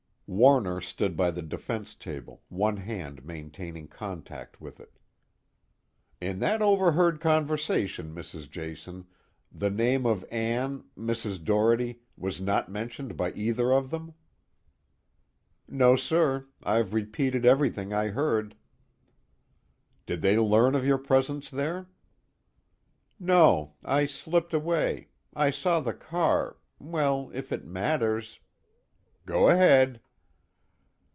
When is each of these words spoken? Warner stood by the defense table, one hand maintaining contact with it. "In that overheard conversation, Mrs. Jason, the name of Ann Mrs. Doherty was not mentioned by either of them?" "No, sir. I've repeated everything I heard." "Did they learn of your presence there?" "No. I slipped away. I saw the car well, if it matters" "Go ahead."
Warner 0.33 0.79
stood 0.79 1.17
by 1.17 1.29
the 1.31 1.41
defense 1.41 1.93
table, 1.93 2.41
one 2.47 2.77
hand 2.77 3.25
maintaining 3.25 3.89
contact 3.89 4.61
with 4.61 4.79
it. 4.79 4.97
"In 6.21 6.39
that 6.39 6.61
overheard 6.61 7.19
conversation, 7.19 8.15
Mrs. 8.15 8.49
Jason, 8.49 9.07
the 9.51 9.69
name 9.69 10.05
of 10.05 10.23
Ann 10.31 10.85
Mrs. 10.97 11.43
Doherty 11.43 11.99
was 12.15 12.39
not 12.39 12.71
mentioned 12.71 13.17
by 13.17 13.33
either 13.33 13.73
of 13.73 13.89
them?" 13.89 14.13
"No, 15.67 15.97
sir. 15.97 16.47
I've 16.63 16.93
repeated 16.93 17.45
everything 17.45 17.91
I 17.91 18.07
heard." 18.07 18.55
"Did 20.05 20.21
they 20.21 20.39
learn 20.39 20.75
of 20.75 20.85
your 20.85 20.97
presence 20.97 21.49
there?" 21.51 21.87
"No. 23.19 23.73
I 23.83 24.05
slipped 24.05 24.53
away. 24.53 25.09
I 25.35 25.49
saw 25.49 25.81
the 25.81 25.93
car 25.93 26.55
well, 26.79 27.31
if 27.33 27.51
it 27.51 27.65
matters" 27.65 28.39
"Go 29.25 29.49
ahead." 29.49 29.99